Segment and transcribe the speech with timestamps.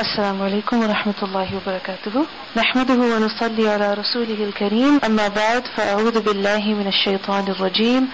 [0.00, 2.26] السلام عليكم ورحمة الله وبركاته.
[2.56, 5.00] نحمده ونصلي على رسوله الكريم.
[5.04, 8.08] أما بعد فأعوذ بالله من الشيطان الرجيم.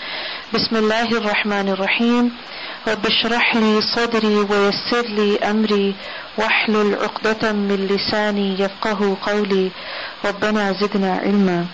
[0.54, 2.32] بسم الله الرحمن الرحيم.
[2.88, 5.94] رب اشرح لي صدري ويسر لي أمري.
[6.38, 9.70] واحلل عقدة من لساني يفقه قولي.
[10.24, 11.66] ربنا زدنا علما.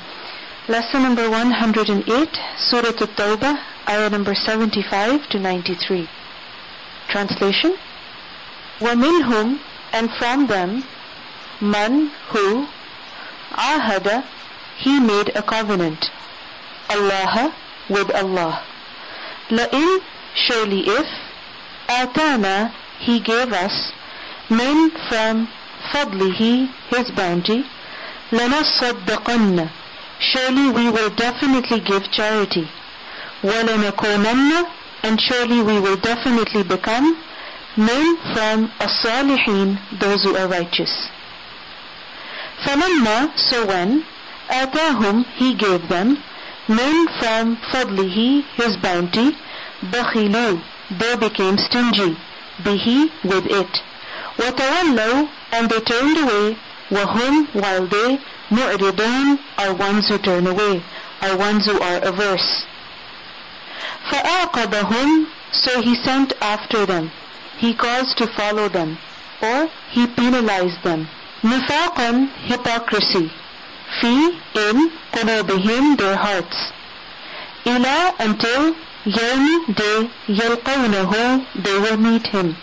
[0.69, 2.37] Lesson number 108,
[2.71, 3.57] Surah At-Tawbah,
[3.89, 6.07] ayah number 75 to 93.
[7.09, 7.73] Translation.
[8.81, 10.84] وَمِنْهُمْ and from them
[11.62, 12.67] man who
[13.52, 14.23] ahada
[14.77, 16.05] he made a covenant
[16.90, 17.54] Allah
[17.90, 18.62] with Allah
[19.49, 19.99] la'in
[20.36, 21.08] surely if
[21.88, 23.91] atana he gave us
[24.49, 25.48] min from
[25.91, 27.63] fadlihi his bounty
[28.31, 29.70] lanasaddaqanna
[30.20, 32.67] surely we will definitely give charity
[33.44, 34.66] ولنكونن
[35.04, 37.16] and surely we will definitely become
[37.77, 41.09] men from as-salihin, those who are righteous.
[42.66, 44.03] فَلَمَّا So when
[44.50, 46.17] آتاهم he gave them
[46.67, 49.38] men from fadlihi, his bounty,
[49.83, 52.17] بخلوا they became stingy,
[52.64, 53.81] bihi with it.
[54.38, 56.58] وَتَوَلَّوْا and they turned away,
[56.89, 58.17] وَهُمْ while they
[58.50, 60.81] مُعْرِضُونَ are ones who turn away,
[61.22, 62.66] are ones who are averse.
[64.09, 67.11] فَآقَبَهُمْ So he sent after them
[67.62, 68.98] he caused to follow them,
[69.41, 71.06] or he penalized them.
[71.42, 72.16] Nifaqan,
[72.50, 73.30] hypocrisy.
[74.00, 74.14] Fi,
[74.66, 76.58] in, qulubihim, their hearts.
[77.64, 78.74] Ila, until,
[79.16, 81.22] yawmi, day, yalqawnahu,
[81.64, 82.56] they will meet him.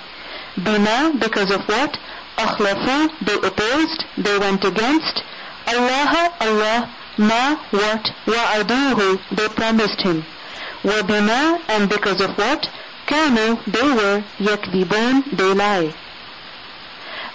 [0.58, 1.98] Bima, because of what?
[2.38, 5.24] Akhlafu, they opposed, they went against.
[5.68, 6.78] Allah, Allah,
[7.18, 8.04] ma, what?
[8.28, 10.26] Wa'aduhu, they promised him.
[10.84, 12.68] Wa bima, and because of what?
[13.09, 15.93] كانوا they were يكذبون they lie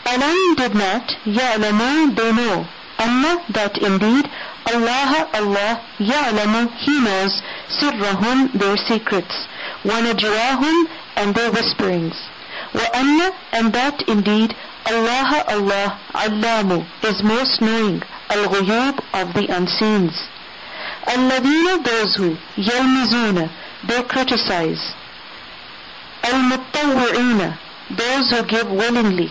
[0.08, 2.66] ألم did not يعلموا they know
[2.99, 4.25] أن that indeed
[4.67, 7.41] Allah Allah يعلم he knows
[7.79, 9.47] سرهم their secrets
[9.85, 12.16] ونجواهم and their whisperings
[12.73, 18.01] وأن and that indeed Allah Allah علام is most knowing
[18.31, 20.16] الغيوب of the unseens
[21.07, 23.50] الذين those who يلمزون
[23.88, 24.94] they criticize
[26.25, 27.53] المتطوعين
[27.91, 29.29] those who give willingly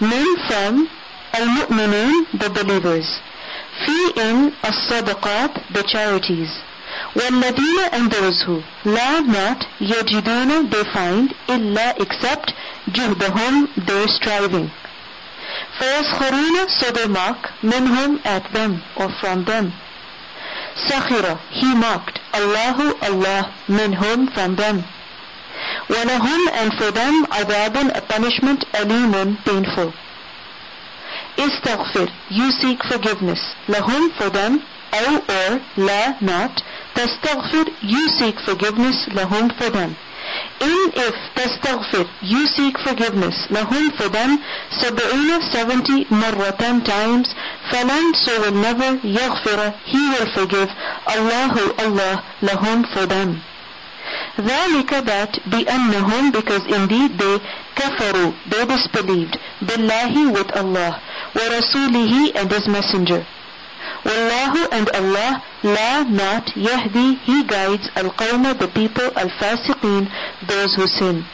[0.00, 0.88] من from
[1.38, 3.06] المؤمنين the believers
[3.84, 6.50] في in الصدقات the charities
[7.16, 12.52] والذين and those who لا not يجدون they find إلا except
[12.88, 14.68] جهدهم their striving
[15.78, 19.70] فيسخرون so they mock منهم at them or from them
[20.88, 24.84] سخر he mocked الله Allah منهم from them
[25.90, 29.92] وَلَهُمْ and for them عذاب a punishment أليم painful.
[31.38, 34.60] استغفر you seek forgiveness لهم for them
[34.94, 36.62] أو or لا not
[36.94, 39.96] تستغفر you seek forgiveness لهم for them
[40.60, 44.38] in if تستغفر you seek forgiveness لهم for them
[44.82, 47.28] سبعين seventy مرة times
[47.70, 50.70] فلن so will never يغفر he will forgive
[51.08, 53.40] الله Allah لهم for them
[54.40, 57.40] ذلك that بأنهم because indeed they
[57.76, 61.00] كفروا they disbelieved بالله with Allah
[61.36, 63.24] ورسوله and his messenger
[64.04, 70.08] والله and Allah لا not يهدي he guides القوم the people الفاسقين
[70.46, 71.24] those who sin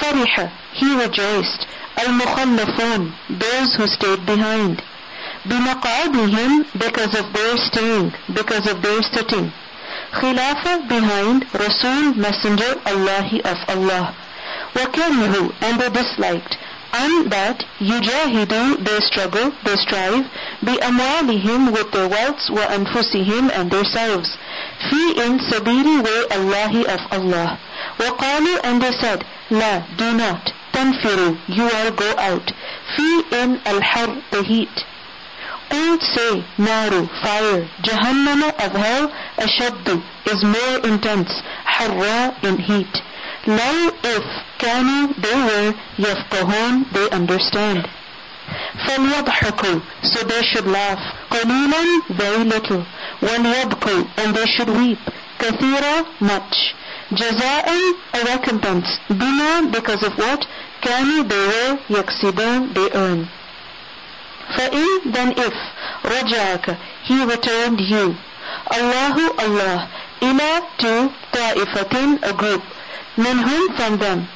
[0.00, 1.66] فرح he rejoiced
[2.06, 4.82] المخلفون those who stayed behind
[5.46, 9.52] بمقعدهم because of their staying because of their sitting
[10.12, 14.14] Khilafah behind Rasul Messenger Allahi of Allah.
[14.74, 16.56] وَكَرِهُ and they disliked
[16.92, 20.24] and that yujahidu they struggle, they strive,
[20.64, 24.36] بِأَمْوَالِهِمْ with their wealths وَأَنفُسِهِمْ and their selves.
[24.88, 27.58] في in sabili way Allahi of Allah.
[27.98, 32.52] وَقَالُوا and they said, La, do not, تنفروا, you all go out.
[32.96, 34.84] في in al-har, the heat.
[35.70, 42.94] قل say, naru, fire, jahannama of hell, ashaddu, is more intense, harra in heat.
[43.46, 44.24] Law if
[44.58, 47.88] kanu they were, yafqahun, they understand.
[48.86, 51.00] فليضحكوا, so they should laugh,
[51.30, 52.84] قليلا, very little,
[53.22, 54.98] وليبكوا, and they should weep,
[55.38, 56.74] كثيرا, much.
[57.12, 57.68] جزاء,
[58.14, 60.46] a recompense, بما, because of what,
[60.82, 63.28] كانوا they were, يكسبون, they earn.
[64.56, 65.54] فإن then if
[66.04, 68.14] رجعك he returned you
[68.72, 69.88] الله Allah
[70.22, 72.62] إلى to طائفة a group
[73.18, 74.26] منهم from them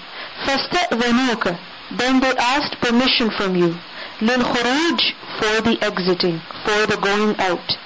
[0.46, 1.56] فاستأذنوك
[1.98, 3.76] Then they asked permission from you.
[4.22, 5.00] للخروج
[5.38, 7.76] for the exiting, for the going out.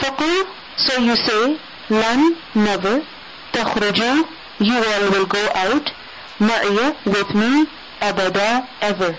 [0.00, 0.46] فقل,
[0.76, 1.58] so you say,
[1.90, 3.02] لن, never,
[3.52, 4.24] تخرجوا,
[4.60, 5.90] you all will go out,
[6.40, 7.66] معي, with me,
[8.02, 9.16] أبدا, ever.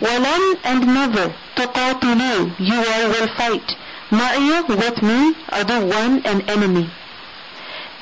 [0.00, 3.76] ولن and never, تقاتلوا, you all will fight,
[4.12, 6.88] معي, with me, عدوا, an enemy.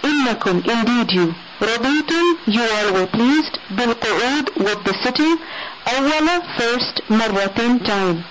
[0.05, 5.39] إنكم, indeed you, رضيتم, you all were pleased, بالقعود, with the sitting,
[5.87, 8.25] أول, first, مرة, time.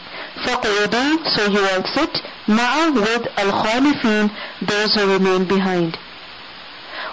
[0.46, 4.30] فقعدوا, so you all sit, مع, with الخالفين,
[4.62, 5.98] those who remain behind.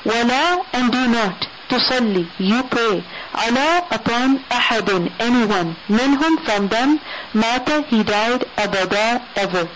[0.06, 3.03] ولا and do not, تصلي, you pray,
[3.35, 6.99] على upon أحد, anyone, منهم from them,
[7.33, 9.67] مات, he died, أبدا, ever.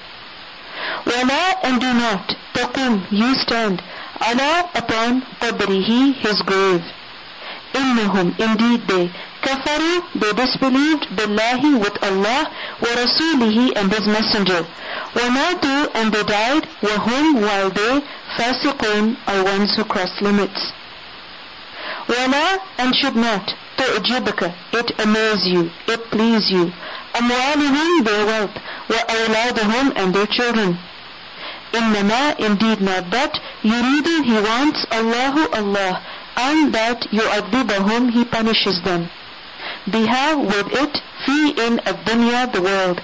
[1.06, 3.82] ولا and do not, تقوم, you stand,
[4.22, 6.84] على upon قبره, his grave.
[7.76, 9.12] إنهم, indeed they,
[9.44, 12.50] كفروا, they disbelieved بالله with Allah,
[12.82, 14.66] ورسوله and his messenger.
[15.16, 18.02] وماتوا and they died, وهم while they,
[18.38, 20.74] فاسقون are ones who cross limits.
[22.09, 26.73] ولا and should not, تعجبك, it amaze you, it please you.
[27.15, 28.57] أموالهم their wealth,
[28.91, 30.79] وأولادهم and their children.
[31.75, 36.03] إنما indeed not that, يريد he wants Allahu Allah,
[36.37, 39.09] and that يؤذبهم he punishes them.
[39.89, 43.01] بها with it, في in الدنيا the world,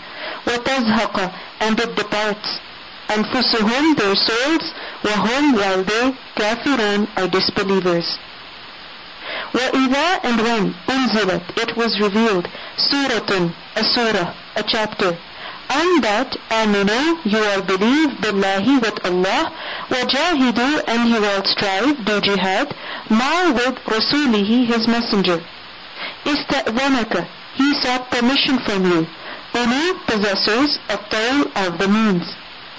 [0.47, 2.61] وتزهق and it departs.
[3.11, 4.73] أنفسهم their souls,
[5.05, 8.19] وهم while they, كافرون are disbelievers.
[9.54, 12.48] وإذا and when أنزلت it was revealed
[12.92, 15.18] سورة a surah a chapter
[15.69, 19.51] and that آمنوا you all believe بالله with Allah
[19.92, 22.74] وجاهدوا and you all strive do jihad
[23.10, 25.39] مع with رسوله his messenger
[26.25, 27.25] استأذنك
[27.57, 29.06] he sought permission from you
[29.56, 32.25] أولو possessors of toil of the means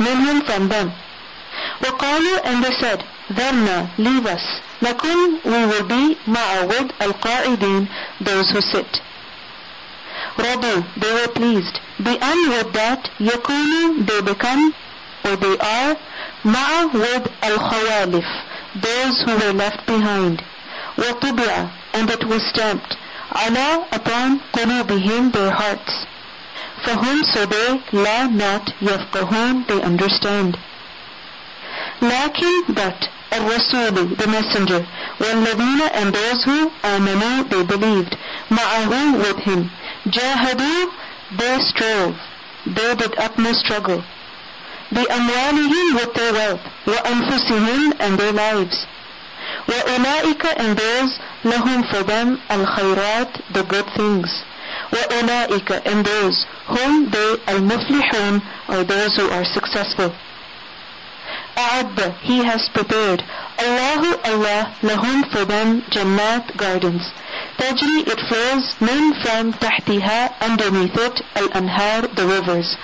[0.01, 0.93] منهم from them
[1.83, 4.45] وقالوا and they said ذرنا leave us
[4.83, 7.89] لكن we will be مع with القاعدين
[8.25, 9.01] those who sit
[10.39, 14.73] رضوا they were pleased بأن with that يكونوا they become
[15.25, 15.97] or they are
[16.45, 18.25] مع with الخوالف
[18.77, 20.43] those who were left behind
[20.99, 22.97] وطبع and it was stamped
[23.33, 26.07] على upon قلوبهم their hearts
[26.85, 30.57] فهم so they لا not يفقهون they understand
[32.03, 34.87] لكن but الرسول the messenger
[35.21, 38.17] والذين and those who آمنوا they believed
[38.51, 39.71] معه with him
[40.07, 40.91] جاهدوا
[41.39, 42.15] they strove
[42.67, 44.03] they did utmost struggle
[44.93, 48.87] بأموالهم with their wealth وأنفسهم and their lives
[49.69, 54.29] وأولئك and those لهم for them الخيرات the good things
[54.93, 60.13] وأولئك and those whom they المفلحون are those who are successful
[61.59, 63.23] أعد he has prepared
[63.61, 67.03] الله Allah لهم for them جنات gardens
[67.59, 72.77] تجري it flows من from تحتها underneath it الأنهار the rivers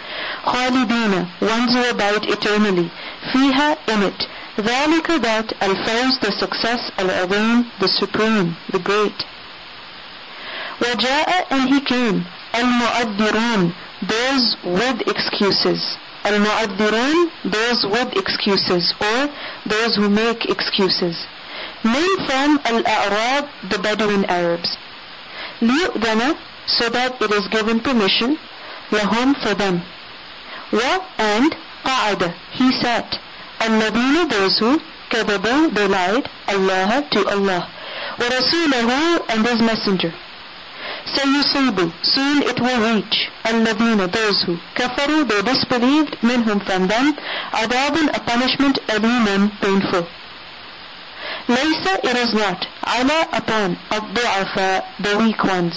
[0.44, 2.88] خالدين ones who abide eternally
[3.32, 4.28] فيها in it
[4.60, 9.24] ذلك that الفوز the success العظيم the supreme the great
[10.80, 13.72] وجاء and he came المؤذرون
[14.02, 15.96] those with excuses
[16.26, 19.28] المؤذرون those with excuses or
[19.66, 21.16] those who make excuses
[21.84, 24.76] men from al-a'rab the Bedouin Arabs
[25.62, 26.36] ليؤذن
[26.78, 28.36] so that it is given permission
[28.92, 29.80] لهم for them
[30.72, 30.80] و
[31.18, 33.18] and قعد he sat
[33.62, 37.68] الذين those who كذبوا they lied Allah to Allah
[38.18, 40.12] ورسوله and his messenger
[41.14, 47.14] سيصيب soon it will reach الذين those who كفروا they disbelieved منهم from them
[47.54, 50.04] عذاب a punishment أليم painful
[51.48, 55.74] ليس it is not على upon الضعفاء the weak ones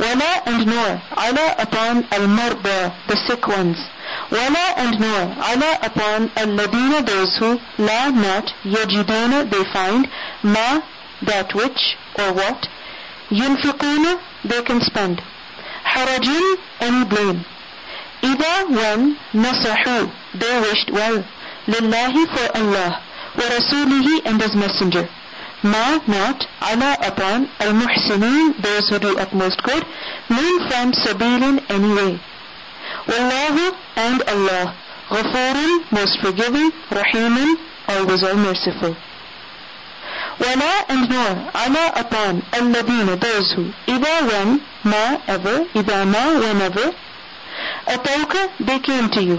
[0.00, 3.78] ولا and nor على upon المرضى the sick ones
[4.32, 10.06] ولا and nor على upon الذين those who لا not يجدون they find
[10.44, 10.82] ما
[11.22, 12.68] that which or what
[13.30, 14.06] ينفقون
[14.45, 15.21] they can spend.
[15.85, 17.45] Harajin, any blame.
[18.23, 21.23] Ida, when, nasahu, they wished well.
[21.67, 23.01] Lillahi for Allah,
[23.35, 25.07] wa rasulihi and his messenger.
[25.63, 29.83] Ma, not, ala upon, al-muhsinin, those who do utmost good,
[30.29, 32.19] min from sabilin, anyway.
[33.07, 34.75] Wallahu and Allah,
[35.09, 37.55] ghafurun, most forgiving, Rahimin,
[37.87, 38.95] always all merciful.
[40.40, 46.92] ولا and nor على upon الذين those who إذا when ما ever إذا ما whenever
[47.88, 49.38] أتوك they came to you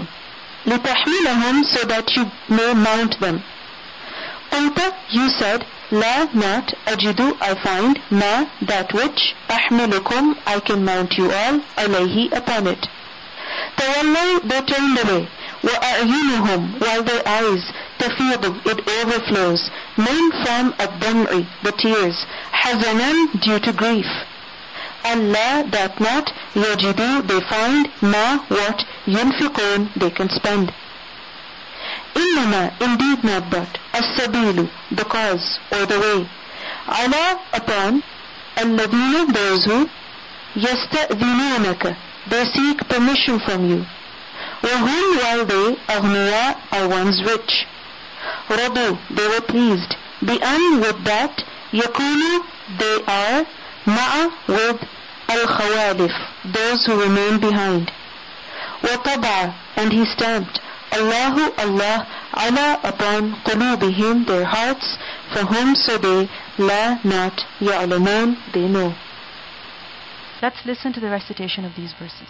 [0.66, 3.40] لتحملهم so that you may mount them
[4.52, 11.12] قلت you said لا not أجد I find ما that which أحملكم I can mount
[11.18, 12.88] you all عليه upon it
[13.76, 15.28] تولوا they turned away
[15.64, 17.62] وأعينهم while their eyes
[17.98, 22.16] تفيض it overflows من from الدمع the tears
[22.52, 24.06] حزنا due to grief
[25.04, 30.72] Allah that not يجدوا they find ما what ينفقون they can spend
[32.16, 36.26] إنما indeed not but السبيل the cause or the way
[36.88, 38.02] على upon
[38.58, 39.88] الذين those who
[40.56, 41.96] يستأذنونك
[42.28, 43.84] they seek permission from you
[44.64, 47.66] وهم while they أغنياء are ones rich
[48.50, 52.42] رضوا they were pleased بأن with that يكونوا
[52.78, 53.46] they are
[53.86, 54.78] مع with
[55.30, 56.12] الخوالف
[56.44, 57.90] those who remain behind
[58.84, 60.60] وطبع and he stamped
[60.92, 62.06] Allahu Allah
[62.36, 64.98] ala upon قلوبهم their hearts
[65.32, 66.28] for whom so they
[66.58, 68.92] لا not يعلمون they know
[70.42, 72.26] Let's listen to the recitation of these verses.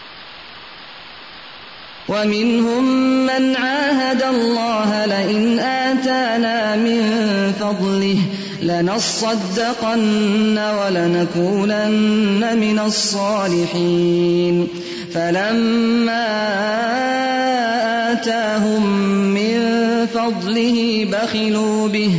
[2.10, 2.84] ومنهم
[3.26, 7.02] من عاهد الله لئن آتانا من
[7.60, 8.18] فضله
[8.62, 14.68] لنصدقن ولنكونن من الصالحين.
[15.14, 16.28] فلما
[18.12, 18.86] آتاهم
[19.34, 19.60] من
[20.14, 22.12] فضله بخلوا به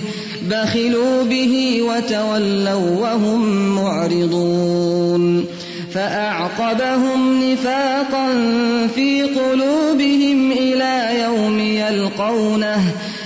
[0.51, 5.47] بخلوا به وتولوا وهم معرضون.
[5.95, 8.29] فأعقبهم نفاقا
[8.95, 9.16] في
[12.37, 12.81] يلقونه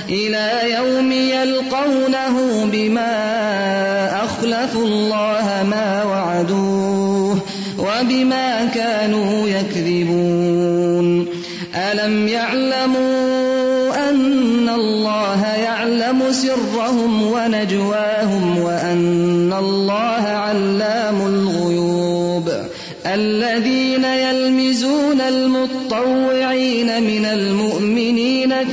[0.09, 7.39] إلى يوم يلقونه بما أخلفوا الله ما وعدوه
[7.79, 11.27] وبما كانوا يكذبون.
[11.75, 18.80] ألم يعلموا أن الله يعلم سرهم ونجواهم وأن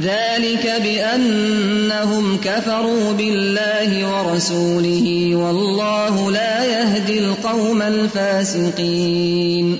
[0.00, 9.78] ذلك بأنهم كفروا بالله ورسوله والله لا يهدي القوم الفاسقين.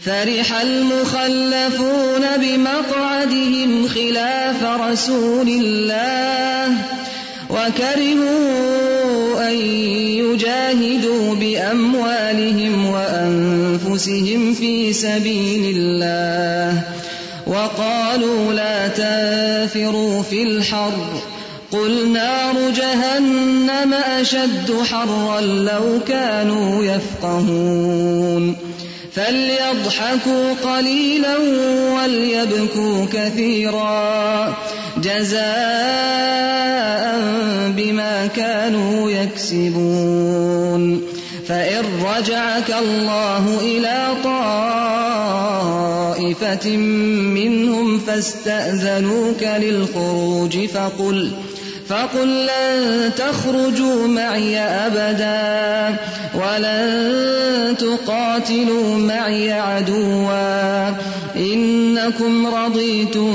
[0.00, 6.76] فرح المخلفون بمقعدهم خلاف رسول الله
[7.50, 9.54] وكرهوا أن
[10.22, 16.82] يجاهدوا بأموالهم وأنفسهم في سبيل الله.
[17.46, 20.92] وقالوا لا تنفروا في الحر.
[21.72, 28.56] قل نار جهنم أشد حرا لو كانوا يفقهون.
[29.12, 31.38] فليضحكوا قليلا
[31.94, 34.56] وليبكوا كثيرا.
[35.02, 35.44] جزاء
[37.76, 41.02] بما كانوا يكسبون.
[41.48, 41.84] فإن
[42.16, 44.06] رجعك الله إلى
[46.40, 51.30] طائفة منهم فاستأذنوك للخروج فقل
[51.88, 55.96] فقل لن تخرجوا معي أبدا
[56.34, 60.88] ولن تقاتلوا معي عدوا.
[61.36, 63.32] إنكم رضيتم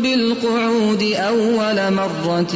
[0.00, 2.54] بالقعود أول مرة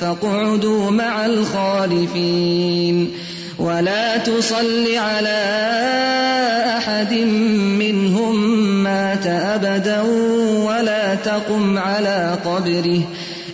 [0.00, 3.10] فاقعدوا مع الخالفين.
[3.58, 5.44] ولا تصل على
[6.76, 7.12] أحد
[7.78, 8.36] منهم
[8.84, 10.00] مات أبدا
[10.66, 13.00] ولا تقم على قبره.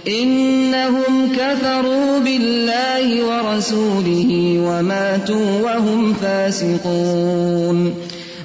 [0.09, 7.95] إنهم كفروا بالله ورسوله وماتوا وهم فاسقون.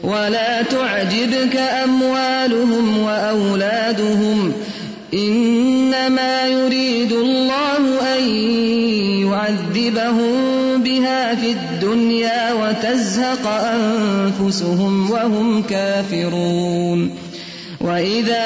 [0.03, 4.53] ولا تعجبك أموالهم وأولادهم.
[5.13, 8.23] إنما يريد الله أن
[9.27, 10.64] يعذبهم
[10.95, 17.15] بها في الدنيا وتزهق أنفسهم وهم كافرون.
[17.81, 18.45] وإذا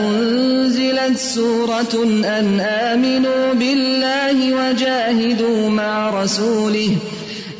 [0.00, 6.90] أنزلت سورة أن آمنوا بالله وجاهدوا مع رسوله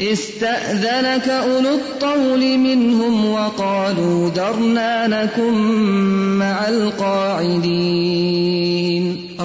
[0.01, 5.55] استأذنك أولو الطول منهم وقالوا درنا نكن
[6.39, 8.07] مع القاعدين.